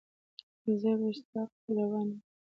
[0.81, 2.19] زه رُستاق ته روان یم.